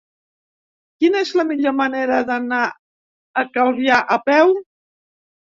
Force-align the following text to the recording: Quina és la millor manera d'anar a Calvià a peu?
Quina 1.03 1.19
és 1.25 1.33
la 1.39 1.45
millor 1.49 1.75
manera 1.81 2.23
d'anar 2.31 2.63
a 3.43 3.45
Calvià 3.59 4.01
a 4.19 4.21
peu? 4.33 4.57